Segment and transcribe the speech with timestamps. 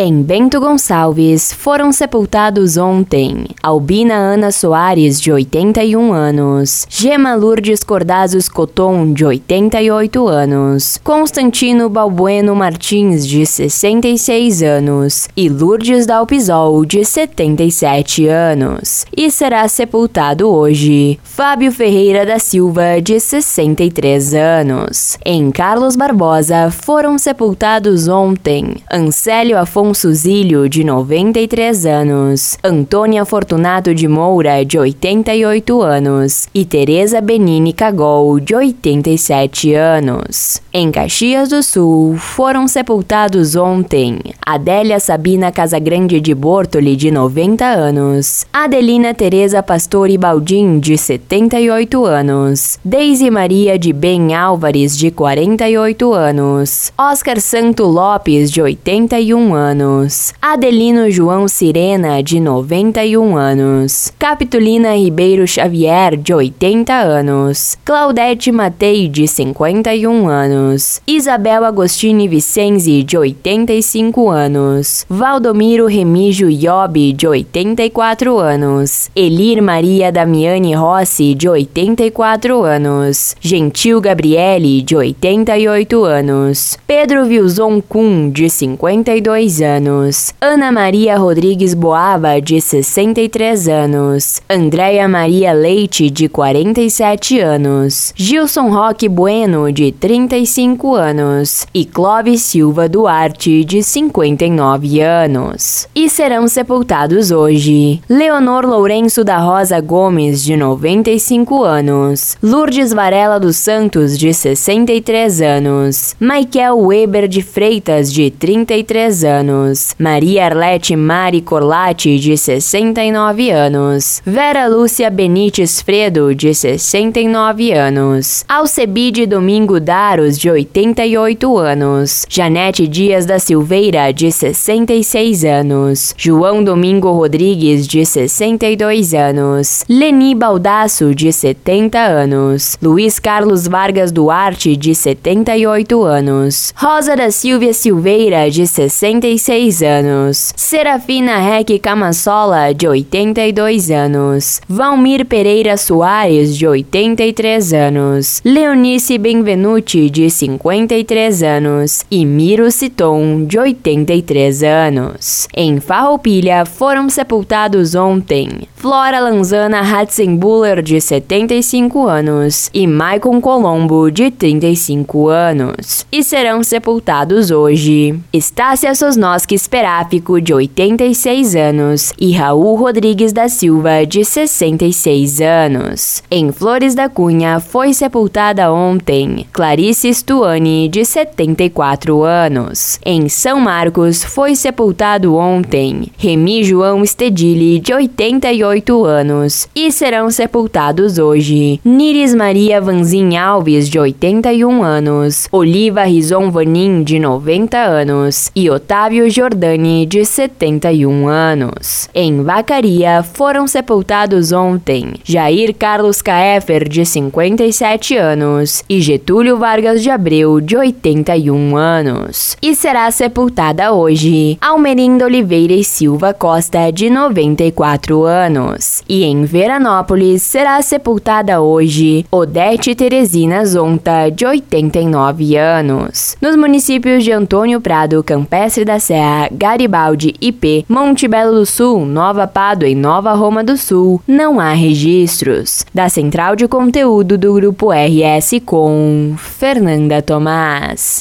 [0.00, 8.48] Em Bento Gonçalves foram sepultados ontem Albina Ana Soares, de 81 anos, Gema Lourdes Cordazos
[8.48, 18.28] Coton, de 88 anos, Constantino Balbueno Martins, de 66 anos, e Lourdes Dalpisol, de 77
[18.28, 19.04] anos.
[19.16, 25.18] E será sepultado hoje Fábio Ferreira da Silva, de 63 anos.
[25.24, 33.94] Em Carlos Barbosa foram sepultados ontem Ancélio Afonso Afonso Zílio, de 93 anos, Antônia Fortunato
[33.94, 40.60] de Moura, de 88 anos, e Tereza Benini Cagol, de 87 anos.
[40.74, 48.44] Em Caxias do Sul, foram sepultados ontem Adélia Sabina Casagrande de Bortoli, de 90 anos,
[48.52, 56.92] Adelina Tereza Pastore Baldim, de 78 anos, Deise Maria de Ben Álvares, de 48 anos,
[56.98, 60.34] Oscar Santo Lopes, de 81 anos, anos.
[60.42, 64.12] Adelino João Sirena, de 91 anos.
[64.18, 67.76] Capitulina Ribeiro Xavier, de 80 anos.
[67.84, 71.00] Claudete Matei, de 51 anos.
[71.06, 75.06] Isabel Agostini Vicenzi, de 85 anos.
[75.08, 79.10] Valdomiro Remígio Iobi, de 84 anos.
[79.14, 83.36] Elir Maria Damiani Rossi, de 84 anos.
[83.40, 86.78] Gentil Gabriele, de 88 anos.
[86.86, 90.32] Pedro Vilzon Kuhn, de 52 anos anos.
[90.40, 94.40] Ana Maria Rodrigues Boava, de 63 anos.
[94.48, 98.12] Andréia Maria Leite, de 47 anos.
[98.16, 101.66] Gilson Roque Bueno, de 35 anos.
[101.74, 105.86] E Clóvis Silva Duarte, de 59 anos.
[105.94, 112.36] E serão sepultados hoje Leonor Lourenço da Rosa Gomes, de 95 anos.
[112.42, 116.16] Lourdes Varela dos Santos, de 63 anos.
[116.18, 119.94] Michael Weber de Freitas, de 33 anos anos.
[119.98, 124.22] Maria Arlete Mari Corlati, de 69 anos.
[124.24, 128.44] Vera Lúcia Benites Fredo, de 69 anos.
[128.48, 132.26] Alcebide Domingo Daros, de 88 anos.
[132.28, 136.14] Janete Dias da Silveira, de 66 anos.
[136.16, 139.84] João Domingo Rodrigues, de 62 anos.
[139.88, 142.76] Leni Baldasso, de 70 anos.
[142.80, 146.72] Luiz Carlos Vargas Duarte, de 78 anos.
[146.76, 150.52] Rosa da Silvia Silveira, de 66 86 anos.
[150.56, 154.60] Serafina Rec Camassola, de 82 anos.
[154.68, 158.42] Valmir Pereira Soares, de 83 anos.
[158.44, 162.04] Leonice Benvenuti, de 53 anos.
[162.10, 165.48] E Miro Citon, de 83 anos.
[165.54, 172.70] Em Farroupilha foram sepultados ontem Flora Lanzana Hatzenbuller, de 75 anos.
[172.74, 176.06] E Maicon Colombo, de 35 anos.
[176.12, 178.18] E serão sepultados hoje.
[178.32, 186.22] Estácia Sosnós Bosque Esperáfico, de 86 anos, e Raul Rodrigues da Silva, de 66 anos.
[186.30, 192.98] Em Flores da Cunha foi sepultada ontem Clarice Stuani, de 74 anos.
[193.04, 201.18] Em São Marcos foi sepultado ontem Remi João Stedili, de 88 anos, e serão sepultados
[201.18, 208.70] hoje Niris Maria Vanzin Alves, de 81 anos, Oliva Rison Vanin, de 90 anos, e
[208.70, 212.08] Otávio Jordani, de 71 anos.
[212.14, 220.10] Em Vacaria foram sepultados ontem Jair Carlos Caefer, de 57 anos, e Getúlio Vargas de
[220.10, 222.56] Abreu, de 81 anos.
[222.60, 229.02] E será sepultada hoje Almerinda Oliveira e Silva Costa, de 94 anos.
[229.08, 236.36] E em Veranópolis será sepultada hoje Odete Teresina Zonta, de 89 anos.
[236.40, 242.46] Nos municípios de Antônio Prado, Campestre da Serra, Garibaldi, IP, Monte Belo do Sul, Nova
[242.46, 245.82] Pádua e Nova Roma do Sul, não há registros.
[245.94, 251.16] Da Central de Conteúdo do Grupo RS com Fernanda Tomás.